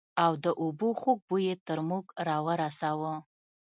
او 0.23 0.31
د 0.43 0.45
اوبو 0.61 0.89
خوږ 0.99 1.19
بوى 1.27 1.41
يې 1.49 1.55
تر 1.67 1.79
موږ 1.89 2.05
رارساوه. 2.27 3.13